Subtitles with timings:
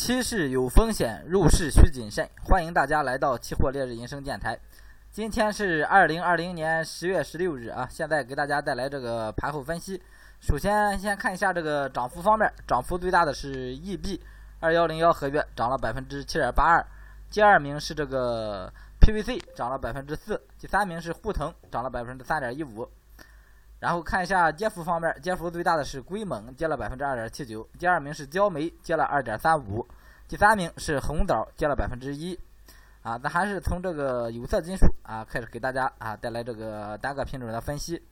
[0.00, 2.30] 期市有风险，入市需谨慎。
[2.44, 4.56] 欢迎大家来到期货烈日银声电台。
[5.10, 10.00] 今天是二零二零年十月十六日啊，现在给大家带来这个盘后分析。
[10.38, 14.20] 首先，先看一下这个涨幅方面，涨幅最大的是 EB
[14.60, 16.86] 二幺零幺合约，涨了百分之七点八二。
[17.28, 20.40] 第二名是这个 PVC，涨了百分之四。
[20.60, 22.88] 第三名是沪腾，涨了百分之三点一五。
[23.80, 29.86] 然后看一下跌幅方面，跌幅最大的是硅锰，跌了百分之二点七九；第二名是焦煤，跌了二点三五；
[30.26, 32.38] 第三名是红枣，跌了百分之一。
[33.02, 38.02] 啊，咱还是从这个有色金属啊开始给大家啊带来这个单个品种的分析。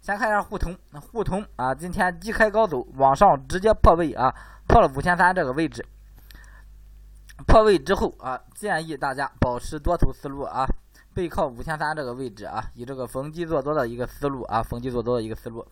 [0.00, 4.34] 先看一下沪铜，沪铜啊今天低开高走，往上直接破位啊，
[4.66, 5.86] 破了五千三这个位置。
[7.46, 10.66] 破位之后啊，建议大家保持多头思路啊。
[11.14, 15.66] 背靠五千三这个位置啊，以这个逢低做多的一个思路啊，逢低做多的一个思路。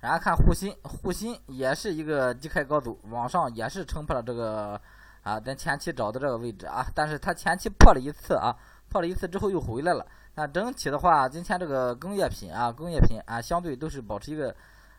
[0.00, 4.80] 然后看沪锌，沪锌也是一个低开高走，往上也是撑破了这个
[5.22, 8.54] 啊，咱前期找的这个位置啊，但是它前期破了一次啊，
[8.90, 10.06] 破了一次之后又回来了。
[10.34, 14.54] 那整体的话，今天这个工业品啊，工业品啊，相对都是保持一个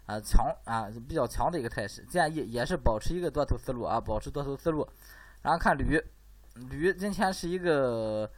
[0.05, 4.87] 啊强啊比较强的一个态势，建议也是保持一个多头思路啊，保持多头思路。
[5.41, 6.03] 然后看铝。
[6.55, 8.29] 铝今天是一个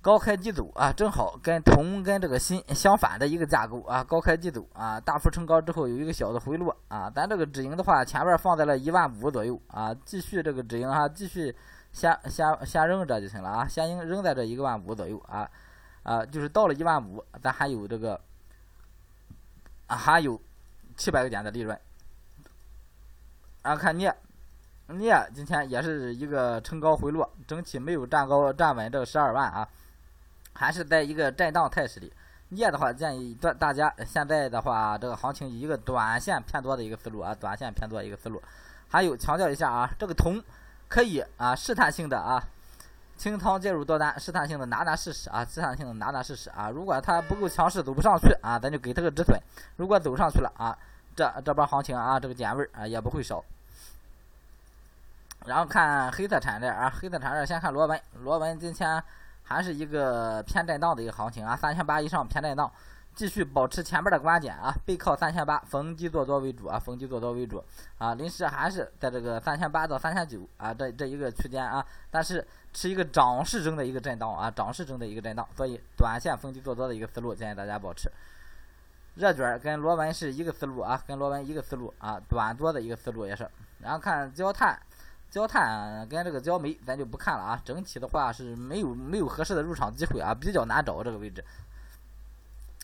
[0.00, 11.54] 高开低走啊，正好跟铜跟这个锌相反的一个架构啊，高开低走啊，大幅冲高之后有一个小的回落啊，咱这个止盈的话前面放在了一万五左右啊，继续这个止盈哈，继续
[11.90, 15.50] 先先先扔着就行了啊，先扔扔在这一万五左右啊
[16.04, 18.20] 啊，就是到了一万五，咱还有这个
[19.88, 20.40] 啊还有
[20.96, 21.76] 七百个点的利润，
[23.62, 24.14] 啊看镍。
[24.88, 29.66] 镍今天也是一个冲高回落，整体没有站高站稳这个十二万啊，
[30.52, 32.12] 还是在一个震荡态势里。
[32.50, 38.40] 镍的话，建议大大家现在的话，这个行情以一个短线偏多的一个思路啊，短线偏多一个思路。
[38.88, 40.40] 还有强调一下啊，这个铜
[40.86, 42.46] 可以啊试探性的啊
[43.16, 46.68] 清仓介入多单，试探性的拿拿试试啊，试探性的拿拿试试啊。
[46.68, 49.40] 如果它不够强势，走不上去啊，咱就给它个止损。
[49.76, 50.76] 如果走上去了啊，
[51.16, 53.42] 这这波行情啊，这个点位啊也不会少。
[55.46, 59.02] 然后看黑色产业啊，黑色产业先看螺纹，螺纹今天
[59.42, 62.72] 还是一个偏震荡的一个行情啊，三千八以上偏震荡，
[63.14, 67.62] 继续保持前面的观点啊，背靠三千八，逢低做多为主啊，逢低做多为主
[67.98, 78.10] 啊，临时还是在这个三千八到三千九啊这这一个区间啊，但是是一个涨势中的一个震荡啊，涨势中的一个震荡，所以短线逢低做多的一个思路建议大家保持。
[79.16, 83.46] 热卷跟螺纹是一个思路啊，跟螺纹一个思路啊，短多的一个思路也是，
[83.80, 84.76] 然后看焦炭。
[85.34, 87.60] 焦炭跟这个焦煤，咱就不看了啊。
[87.64, 91.44] 整体的话是没有没有合适的入场机会啊，比较难找这个位置。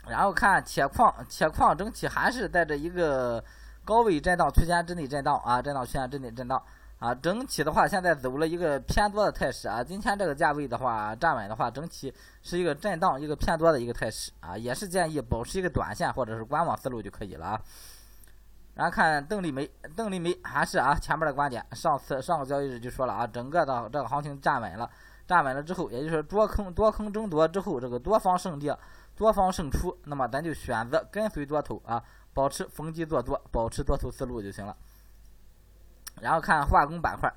[0.09, 3.45] 然后看铁矿，铁矿整体还是在这一个
[3.85, 6.61] 高位震荡区间之内震荡啊，震荡区间之内震荡
[6.99, 7.15] 啊。
[7.15, 9.85] 整体的话，现在走了一个偏多的态势啊。
[9.85, 12.13] 今天这个价位的话，站稳的话，整体
[12.43, 17.61] 是一个震荡一个偏多的一个态势啊，也是建议保持一个短线或者是观望思路就可以了啊。
[18.81, 24.91] 然后看邓丽梅，邓丽梅还是啊前面的观点，上次上个交易日就说了啊，整个的这个行情站稳了，
[25.27, 28.73] 站稳了之后，也就是多空多空争夺之后，这个多方胜利，
[29.15, 32.03] 多方胜出，那么咱就选择跟随多头啊，
[32.33, 34.75] 保持逢低做多，保持多头思路就行了。
[36.23, 37.31] 然后看化工板块，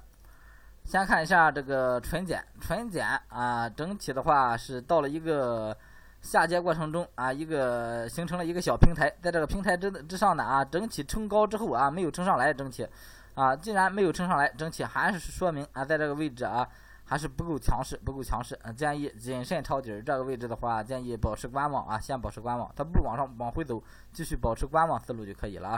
[0.86, 5.78] 先看一下这个纯碱，纯碱啊，整体的话是到了一个。
[6.24, 12.88] 下跌过程中啊，一个形成了一个小平台，在这个平台之之上呢啊，整体冲高之后啊，没有冲上来，整体
[13.36, 16.66] 啊，既然没有冲上来，整体还是说明啊，在这个位置啊，
[17.04, 20.02] 还是不够强势，不够强势啊，建议谨慎抄底儿。
[20.02, 25.78] 这个位置的话，建议保持观望啊，先保持观望，它不往上往回走，继续保持观望思路就可以了啊。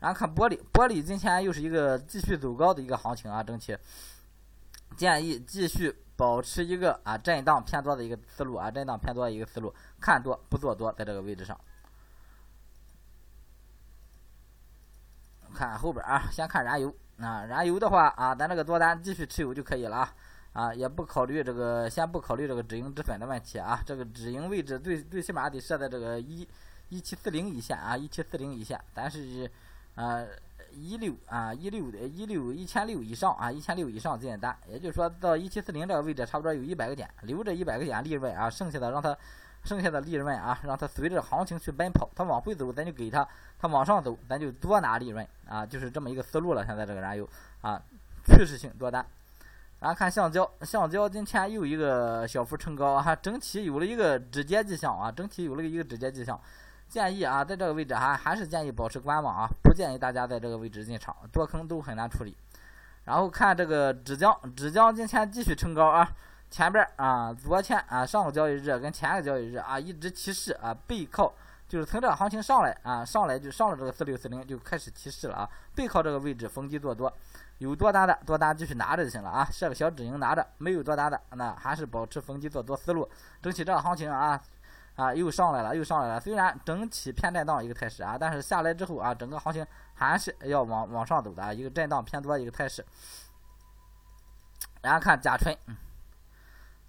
[0.00, 3.76] 然后看玻璃，玻璃今天又是一个继续走高的一个行情啊，整体
[4.96, 5.94] 建议继续。
[6.16, 11.58] 保持一个啊震荡偏多的一个思路啊，震荡偏多的一个思路，看多不做多，在这个位置上。
[15.52, 20.14] 看后边啊，先看燃油啊，燃油的话啊，咱这个多单继续持有就可以了啊，
[20.52, 26.46] 啊，也不考虑这个，先不考虑这个止盈止损的问题啊，这个止盈位置最最起码得设在这个一
[26.90, 29.50] 一七四零一线啊，一七四零一线，但是
[29.96, 30.24] 啊。
[30.74, 39.16] 一六啊，一六的一六一千六以上啊，一千六以上进单，也就是说到一七四零这个位置，差不多有一百个点，留着一百个点利润啊，剩下的让它，
[39.64, 43.26] 剩下的利润啊，让它随着行情去奔跑，它往回走咱就给它，
[43.58, 46.66] 它往上走咱就多拿利润啊，就是这么一个思路了。
[46.66, 47.28] 现在这个燃油
[47.60, 47.80] 啊，
[48.26, 49.04] 趋势性多单，
[49.80, 56.40] 然后看橡胶，橡胶今天又一个小幅冲高啊，整体有了一个止跌迹象啊，整体有了一个止跌迹象。
[56.88, 62.36] 建议啊，在这个位置还还是建议保持观望啊，不建议大家在这个位置进场，多空都很难处理。
[63.04, 66.08] 然后看这个纸浆，纸浆今天继续冲高啊，
[66.50, 71.32] 前边啊，昨天啊，上个交易日跟前个交易日啊，一直提示啊，背靠
[71.68, 77.12] 就是从这个行情上来啊，上来就上了这个四六四零就开始提示了啊，背靠这个位置逢低做多，
[77.58, 83.06] 有多单的多单继续拿着就行了啊，设个小止盈拿着，没有多单的那还是保持逢低做多思路，
[83.42, 84.40] 争取这个行情啊
[84.96, 89.66] 啊又上来了又上来了，虽然整体偏震荡一个态势啊，但是下来之后啊，整个行情。
[89.96, 92.84] 还是要往往上走的，啊一个震荡偏多一个态势。
[94.82, 95.56] 然后看甲醇，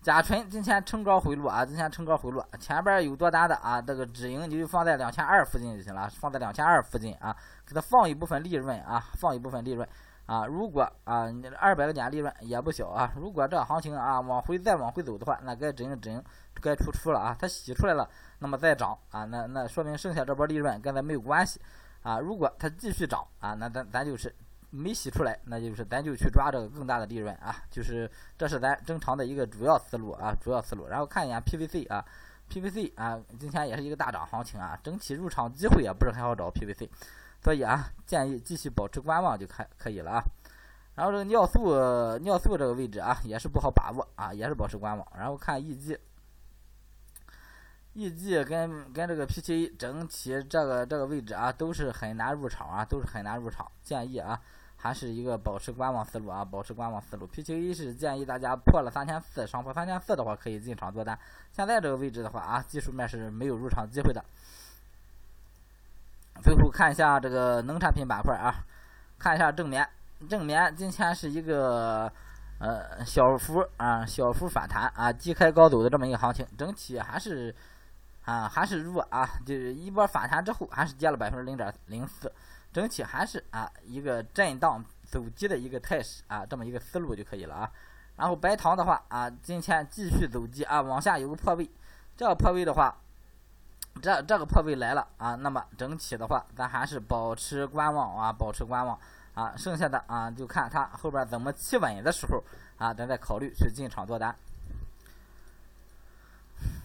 [0.02, 9.88] 甲醇今天冲高回落啊，今天冲高回落，前边有多单的啊，这个止盈你就放在两千二附近就行了，放在两千二附近啊，给它放一部分利润啊，放一部分利润
[10.26, 10.46] 啊。
[10.46, 13.14] 如果啊，你二百个点利润也不小啊。
[13.16, 16.24] 如果这行情啊往回再往回走的话，那该止盈止盈，
[16.62, 17.36] 该出出了啊。
[17.40, 21.60] 它洗出来了，那么再涨啊，那那说明剩下这波利润跟咱没有关系。
[22.02, 24.34] 啊，如果它继续涨啊，那咱咱就是
[24.70, 28.08] 没洗出来，那就是咱就去抓这个更大的利润啊，就是
[28.38, 30.88] 这是咱正常的一个主要思路啊，主要思路。
[30.88, 32.06] 然后看一眼 PVC 啊
[32.48, 36.88] ，PVC 啊，今天也是一个大涨行情啊，整体入场机会也不是很好找 PVC，
[37.46, 40.24] 所以啊，建议继续保持观望就可可以了啊。
[40.96, 45.08] 然后这个尿素尿素这个位置啊，也是不好把握啊，也是保持观望。
[45.16, 45.96] 然后看 EG。
[47.94, 53.72] E G 跟跟这个 P T A 整体这个这个位置啊，都是很难入场啊，都是很难入场。
[53.84, 54.42] 建议啊，
[54.76, 57.28] 还是一个保持观望思路啊，保持观望思路。
[57.28, 61.18] P T A 是建议大家破了三千四，上破三千四的话可以进场做单。
[61.52, 64.24] 现在这个位置的话啊，技术面是没有入场机会的。
[66.42, 68.64] 最后看一下这个农产品板块啊，
[69.18, 69.88] 看一下正棉，
[70.30, 72.12] 正棉今天是一个
[72.60, 77.56] 呃小幅啊小幅反弹啊，低开高走的这么一个行情，整体还是。
[78.26, 82.34] 啊，还是弱啊，就是一波反弹之后，还是跌了百分之零点零四，
[82.74, 87.72] 整体还是啊一个震荡走低的一个态势啊，这么一个思路就可以了啊。
[88.16, 91.70] 然后白糖的话啊，今天继续走低啊，往下有个破位，
[92.18, 92.98] 这个破位的话，
[94.02, 99.00] 这这个破位来了啊，那么整体的话，咱还是保持观望啊，保持观望
[99.34, 102.44] 啊，剩下的啊就看它后边怎么企稳的时候
[102.78, 104.36] 啊，咱再考虑去进场做单。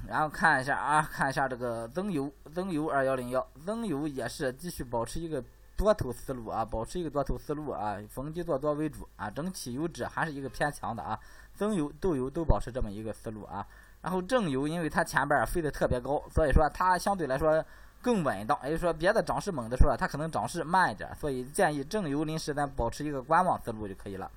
[0.09, 5.45] 然后看一下啊，看一下这个增油，增油二幺零幺，增油也是继续保持一个
[5.77, 11.19] 多头思路啊，保持一个多头思路啊，逢低做多为主啊，整体油脂还是一个偏强的啊，
[11.55, 13.67] 增油、豆油都保持这么一个思路啊。
[14.03, 17.65] 然后正油，因为它前边飞得特别高，所以说它相对来说
[18.01, 24.31] 更稳当，也就是说别的涨势猛的时候，它可能涨势慢一点，所以建议正油临时咱保持一个观望思路就可以了。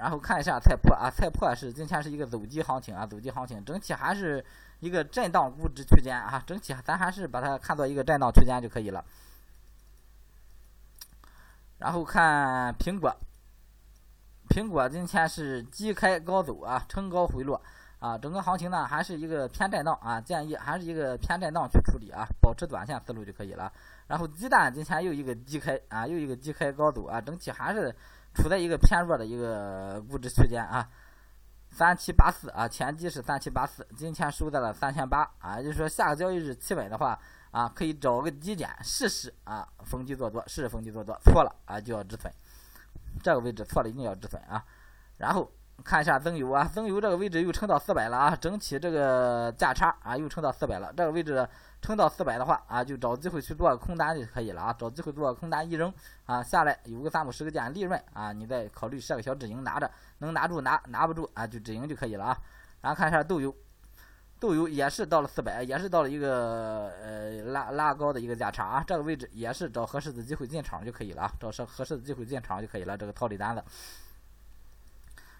[0.00, 4.44] 然后看一下菜粕啊，菜粕是今天是一个走低行情啊，走低行情，整体还是
[4.80, 9.04] 一个震荡估值区间啊，整体咱还是把它看作一个震荡区间就可以了。
[11.78, 13.12] 然后看苹果，
[14.48, 17.60] 苹果今天是低开高走啊，冲高回落
[17.98, 23.72] 啊，整个行情呢还是一个偏震荡啊，建议还是一个偏震荡去处理啊，保持短线思路就可以了。
[24.06, 27.94] 然后鸡蛋今天又一个低开啊，又一个低开高走啊，整体还是。
[28.34, 30.86] 处在一个偏弱的一个估值区间啊，
[31.70, 37.18] 三七八四啊，前期是三七八四，今天收在了三千八啊，就是说下个交易日企稳的话
[37.50, 42.30] 啊，可以找个低点试试啊，逢低做多，试试逢低做多，错了啊就要止损，
[43.24, 44.62] 这个位置错了一定要止损啊，
[45.16, 45.50] 然后。
[45.84, 50.92] 看一下增油啊，增油这个位置又撑到四百了啊，整体这个价差啊又撑到四百了。
[50.96, 51.48] 这个位置
[51.80, 55.92] 撑到四百的话啊，就找机会去做空单就可以了啊，找机会做空单一扔
[56.26, 62.38] 啊，下来有个三五十个点利润啊，你再考虑设个小止盈拿着，能拿住拿拿不住啊就止盈就可以了啊。
[62.80, 63.54] 然后看一下豆油，
[64.40, 73.62] 豆油也是到了四百，也是到了一个呃拉拉高的一个价差啊，这个位置也是找合适的机会进场就可以了啊，找合合适的机会进场就可以了，这个套利单子。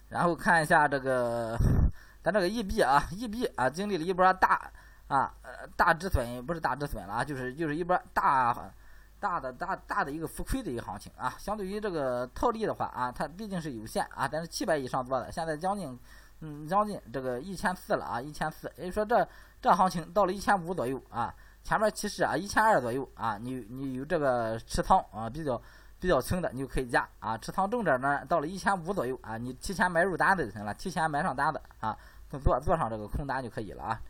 [0.08, 1.56] 然后看一下这个，
[2.24, 4.70] 咱这个 E B 啊，E B 啊，经历了一波大
[5.06, 5.32] 啊，
[5.76, 8.72] 大止损，不是大止损了啊，就是就是一波大
[9.20, 11.34] 大的大大的一个浮亏的一个行情啊。
[11.38, 15.98] 相对于这个套利的话啊，它毕竟是有限啊，但是七百以上做的，现在将近
[16.40, 19.28] 嗯将近这个一千四了啊，一千四，也就说这
[19.60, 25.60] 这行情到了一千五左右啊，前面其实啊一千二左右啊，你你有这个持仓啊比较。
[26.00, 31.96] 比较轻的你就可以加啊，持仓重点呢，到了一千五左右啊，你提前买入单子就行了，提前买上单子啊，
[32.30, 34.00] 做做上这个空单就可以了啊，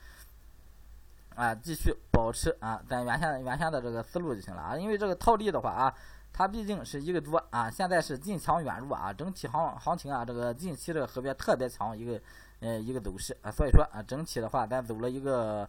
[1.35, 5.95] 啊，继续保持啊，咱原先原先的这个思路就行了啊，因为这个套利的话啊，
[6.33, 12.21] 它毕竟是一个多啊，现在是近强远弱啊，整体行行情啊，这个近期这个合约特别强一个
[12.61, 15.69] 呃一个走势啊，所以说啊，整体的话咱走了一个。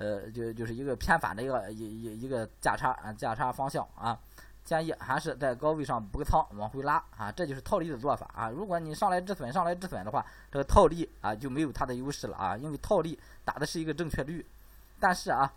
[0.00, 4.16] 呃，就就是一个偏反的一个一一一个价差啊，价差方向啊。
[4.68, 8.50] 建议还是在高位上补个仓，往回拉啊，这就是套利的做法啊。
[8.50, 10.22] 如果你上来止损，上来止损的话，
[10.52, 14.44] 这个套利啊就没有它的优势了啊，因为套利打的是一个正确率。
[15.00, 15.50] 但是啊，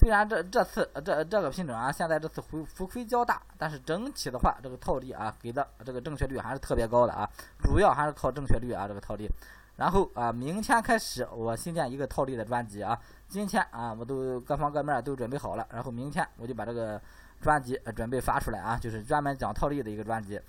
[0.00, 7.30] 虽然这这次这这个品种啊，现在这次回浮亏较大，但是整体的话，这个套利啊给的这个正确率还是特别高的啊，
[7.62, 9.30] 主要还是靠正确率啊这个套利。
[9.76, 17.00] 然后啊，明天开始我新建一个套利的专辑啊，今天啊我都各方各面都准备好了，然后明天我就把这个。
[17.40, 20.40] 专辑准备发出来啊，就是专门讲套利的一个专辑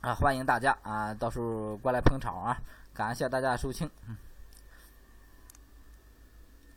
[0.00, 2.58] 啊，欢迎大家啊，到时候过来捧场啊，
[2.94, 3.90] 感谢大家收听。
[4.08, 4.16] 嗯